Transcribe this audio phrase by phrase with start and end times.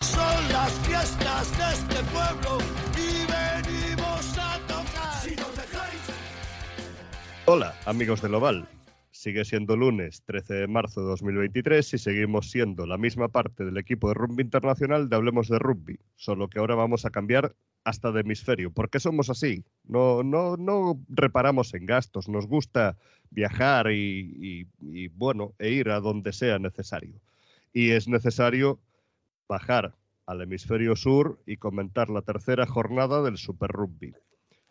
[0.00, 2.58] Son las fiestas de este pueblo
[2.96, 5.14] y venimos a tocar.
[5.22, 6.00] Si nos dejáis.
[7.46, 8.68] Hola, amigos del Oval.
[9.10, 13.76] Sigue siendo lunes 13 de marzo de 2023 y seguimos siendo la misma parte del
[13.76, 18.12] equipo de rugby internacional de Hablemos de Rugby, solo que ahora vamos a cambiar hasta
[18.12, 18.70] de hemisferio.
[18.70, 19.64] ¿Por qué somos así?
[19.84, 22.96] No, no, no reparamos en gastos, nos gusta
[23.30, 24.68] viajar y,
[25.14, 27.20] bueno, e ir a donde sea necesario.
[27.72, 28.78] Y es necesario
[29.48, 29.94] bajar
[30.26, 34.14] al hemisferio sur y comentar la tercera jornada del Super Rugby.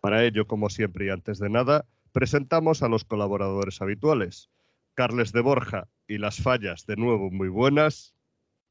[0.00, 4.48] Para ello, como siempre y antes de nada, presentamos a los colaboradores habituales.
[4.94, 8.14] Carles de Borja y las fallas, de nuevo muy buenas,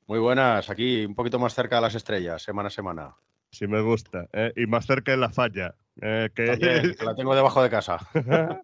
[0.08, 3.16] Muy buenas, aquí un poquito más cerca de las estrellas, semana a semana.
[3.52, 4.52] si me gusta, ¿eh?
[4.56, 5.76] y más cerca de la falla.
[6.02, 6.30] ¿eh?
[6.34, 8.00] que También, que la tengo debajo de casa.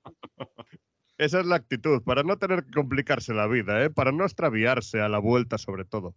[1.18, 3.90] Esa es la actitud, para no tener que complicarse la vida, ¿eh?
[3.90, 6.16] para no extraviarse a la vuelta sobre todo.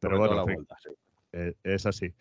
[0.00, 0.90] Pero Sobre bueno, todo la en fin, vuelta, sí.
[1.32, 2.12] eh, es así.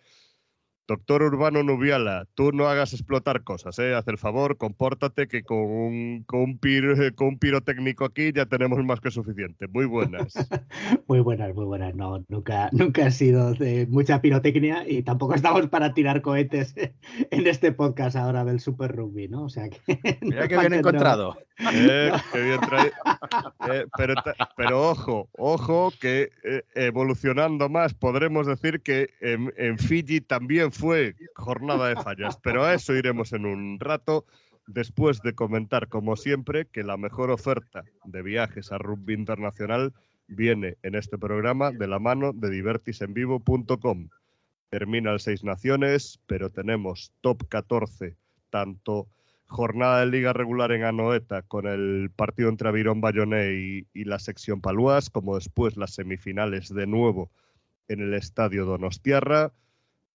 [0.90, 3.94] Doctor Urbano Nubiala, tú no hagas explotar cosas, ¿eh?
[3.94, 8.46] haz el favor, compórtate que con un, con un, pir- con un pirotécnico aquí ya
[8.46, 9.68] tenemos más que suficiente.
[9.68, 10.34] Muy buenas.
[11.10, 11.94] Muy buenas, muy buenas.
[11.94, 16.74] No, nunca, nunca he sido de mucha pirotecnia y tampoco estamos para tirar cohetes
[17.32, 19.44] en este podcast ahora del Super Rugby, ¿no?
[19.44, 20.00] O sea que.
[20.22, 21.36] Mira no que bien encontrado.
[21.60, 22.92] Eh, qué bien trae-
[23.70, 23.86] Eh,
[24.56, 31.16] pero ojo, ojo, que eh, evolucionando más podremos decir que en, en Fiji también fue
[31.36, 34.26] jornada de fallas, pero a eso iremos en un rato,
[34.68, 39.94] después de comentar, como siempre, que la mejor oferta de viajes a rugby internacional
[40.28, 44.10] viene en este programa de la mano de divertisenvivo.com.
[44.70, 48.16] Termina el Seis Naciones, pero tenemos top 14,
[48.50, 49.08] tanto
[49.48, 54.62] jornada de liga regular en Anoeta con el partido entre Avirón Bayoné y, la sección
[54.62, 57.32] Paluas, como después las semifinales de nuevo
[57.88, 59.54] en el estadio Donostiarra.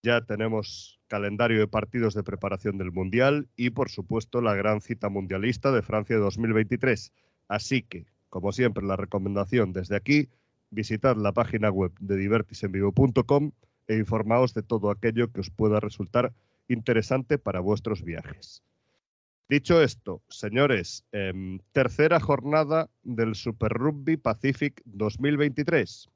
[0.02, 5.08] Ya tenemos calendario de partidos de preparación del Mundial y, por supuesto, la gran cita
[5.08, 7.12] mundialista de Francia 2023.
[7.48, 10.28] Así que, como siempre, la recomendación desde aquí,
[10.70, 13.52] visitad la página web de divertisenvivo.com
[13.88, 16.32] e informaos de todo aquello que os pueda resultar
[16.68, 18.62] interesante para vuestros viajes.
[19.48, 26.08] Dicho esto, señores, em, tercera jornada del Super Rugby Pacific 2023,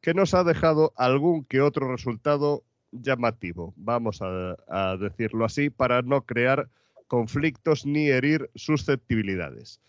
[0.00, 2.62] que nos ha dejado algún que otro resultado
[2.92, 6.68] llamativo, vamos a, a decirlo así, para no crear
[7.08, 9.80] conflictos ni herir susceptibilidades.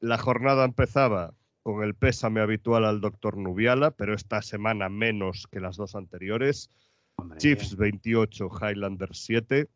[0.00, 5.58] La jornada empezaba con el pésame habitual al doctor Nubiala, pero esta semana menos que
[5.58, 6.70] las dos anteriores.
[7.16, 9.68] Hombre, Chiefs 28, Highlanders 7.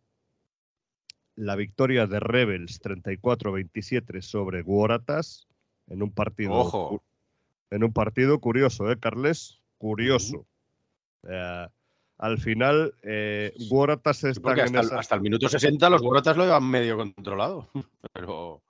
[1.36, 5.46] La victoria de Rebels 34-27 sobre Waratahs
[5.88, 7.02] en un partido Ojo.
[7.70, 9.60] en un partido curioso, ¿eh, Carles?
[9.78, 10.46] Curioso.
[11.28, 11.66] Eh,
[12.18, 13.54] al final, eh,
[14.42, 17.68] porque en hasta, el- esa- hasta el minuto 60 los Borotas lo llevan medio controlado.
[18.12, 18.60] Pero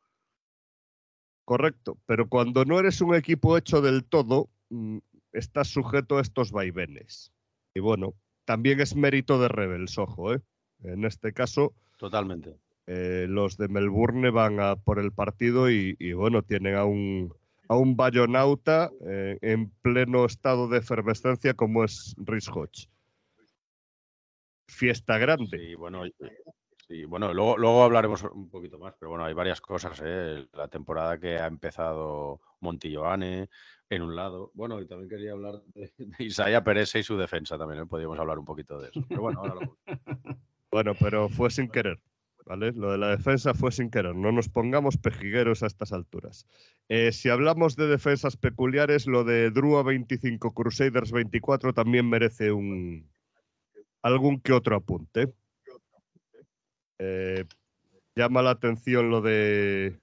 [1.45, 4.99] Correcto, pero cuando no eres un equipo hecho del todo, mm,
[5.33, 7.33] estás sujeto a estos vaivenes.
[7.75, 10.41] Y bueno, también es mérito de Rebels, ojo, ¿eh?
[10.85, 12.57] En este caso, totalmente.
[12.87, 17.33] eh, los de Melbourne van a por el partido y, y, bueno, tienen a un,
[17.69, 22.89] a un bayonauta eh, en pleno estado de efervescencia como es Rhys Hodge.
[24.67, 25.59] Fiesta grande.
[25.59, 26.15] Sí, bueno, y-
[26.89, 30.01] sí, bueno luego, luego hablaremos un poquito más, pero bueno, hay varias cosas.
[30.05, 30.47] ¿eh?
[30.53, 33.49] La temporada que ha empezado Montilloane
[33.89, 34.51] en un lado.
[34.55, 37.87] Bueno, y también quería hablar de, de Isaiah Pérez y su defensa también, ¿eh?
[37.87, 39.01] podríamos hablar un poquito de eso.
[39.09, 39.79] Pero bueno, ahora lo...
[40.71, 42.01] Bueno, pero fue sin querer,
[42.47, 42.73] ¿vale?
[42.73, 44.15] Lo de la defensa fue sin querer.
[44.15, 46.47] No nos pongamos pejigueros a estas alturas.
[46.89, 53.11] Eh, si hablamos de defensas peculiares, lo de Drua 25, Crusaders 24 también merece un
[54.03, 55.33] algún que otro apunte.
[56.99, 57.45] Eh,
[58.15, 59.99] llama la atención lo de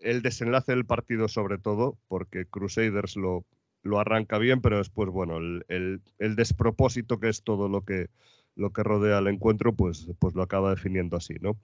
[0.00, 3.44] el desenlace del partido sobre todo, porque Crusaders lo,
[3.82, 5.36] lo arranca bien, pero después, bueno,
[5.68, 8.08] el- el despropósito que es todo lo que,
[8.54, 11.56] lo que rodea el encuentro, pues, pues lo acaba definiendo así, ¿no?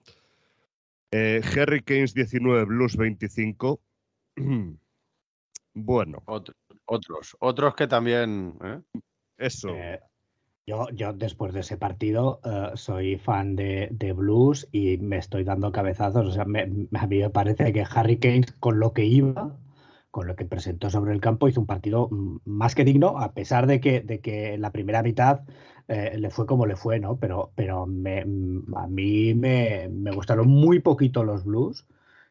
[1.11, 3.81] Eh, Hurricanes 19, Blues 25.
[5.73, 6.53] bueno, Ot-
[6.85, 8.55] otros, otros que también.
[8.63, 8.81] ¿eh?
[9.37, 9.69] eso.
[9.69, 9.99] Eh,
[10.67, 12.39] Yo, yo después de ese partido
[12.75, 16.27] soy fan de, Blues y me estoy dando cabezazos.
[16.27, 19.57] O sea, a mí me parece que Harry Kane, con lo que iba,
[20.11, 23.33] con lo que presentó sobre el campo, hizo un partido mm, más que digno, a
[23.33, 25.41] pesar de que, de que en la primera mitad
[25.89, 27.17] eh, le fue como le fue, ¿no?
[27.17, 31.85] Pero, pero me, a mí me, me gustaron muy poquito los Blues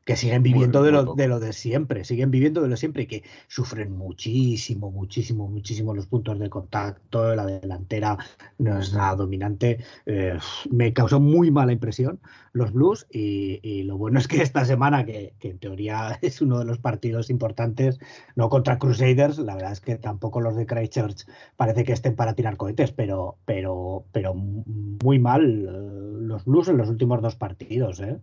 [0.08, 3.06] que siguen viviendo de, lo, de, lo, de siempre, siguen viviendo de lo siempre y
[3.06, 8.16] que sufren muchísimo, muchísimo, muchísimo los puntos de contacto, la delantera
[8.56, 9.84] no es nada dominante.
[10.06, 10.38] Eh,
[10.70, 12.20] me causó muy mala impresión
[12.54, 16.64] los Blues y, lo bueno es que esta semana, que, en teoría es uno de
[16.64, 17.98] los partidos importantes,
[18.34, 21.26] no contra Crusaders, la verdad es que tampoco los de Christchurch
[21.58, 26.78] parece que estén para tirar cohetes, pero, pero, pero muy mal eh, los Blues en
[26.78, 28.00] los últimos dos partidos.
[28.00, 28.18] ¿eh?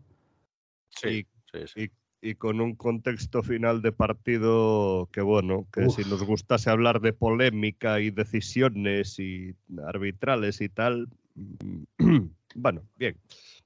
[0.90, 1.28] Sí,
[1.76, 7.14] y, con un contexto final de partido que, bueno, que si nos gustase hablar de
[7.14, 9.54] polémica y decisiones y
[9.86, 11.08] arbitrales y tal,
[12.56, 13.16] bueno, bien,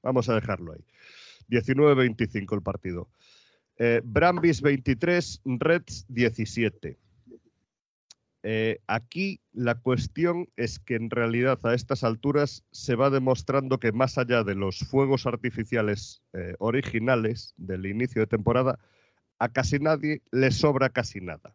[0.03, 0.83] vamos a dejarlo ahí.
[1.49, 3.09] 19-25 el partido.
[3.77, 6.97] Eh, Brambis 23, Reds 17.
[8.41, 13.91] Eh, aquí la cuestión es que en realidad a estas alturas se va demostrando que
[13.91, 18.79] más allá de los fuegos artificiales eh, originales del inicio de temporada,
[19.39, 21.53] a casi nadie le sobra casi nada.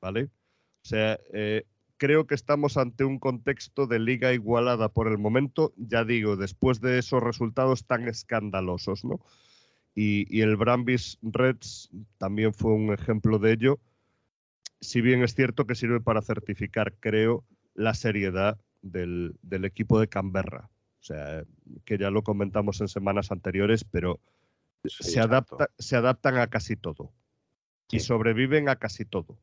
[0.00, 0.24] ¿Vale?
[0.24, 1.64] O sea, eh,
[1.96, 6.80] creo que estamos ante un contexto de liga igualada por el momento, ya digo, después
[6.80, 9.20] de esos resultados tan escandalosos, ¿no?
[9.94, 13.80] Y, y el Brambis Reds también fue un ejemplo de ello
[14.80, 17.44] si bien es cierto que sirve para certificar, creo,
[17.74, 20.70] la seriedad del, equipo de Canberra.
[21.00, 21.44] O sea,
[21.84, 24.20] que ya lo comentamos en semanas anteriores, pero
[24.84, 27.12] se, adapta, se adaptan a casi todo
[27.90, 29.38] y sobreviven a casi todo.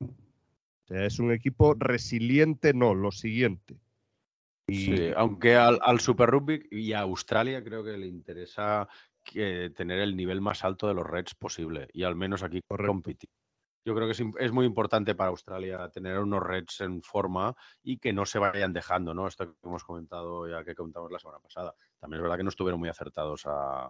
[0.00, 3.76] O sea, es un equipo resiliente, no, lo siguiente.
[4.68, 8.88] Sí, aunque al, Super Rugby y a Australia creo que le interesa
[9.32, 13.30] tener el nivel más alto de los Reds posible y al menos aquí competir.
[13.84, 18.12] Yo creo que es, muy importante para Australia tener unos Reds en forma y que
[18.12, 19.26] no se vayan dejando, ¿no?
[19.26, 21.74] Esto que hemos comentado ya que comentamos la semana pasada.
[21.98, 23.46] También es verdad que no estuvieron muy acertados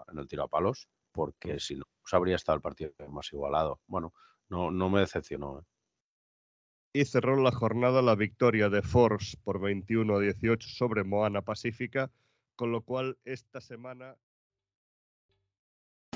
[0.09, 3.81] en el tiro a palos, porque si no, pues habría estado el partido más igualado.
[3.87, 4.15] Bueno,
[4.49, 5.59] no, no me decepcionó.
[5.59, 5.63] ¿eh?
[6.93, 12.13] Y cerró la jornada la victoria de Force por 21 a 18 sobre Moana Pacífica,
[12.55, 14.17] con lo cual esta semana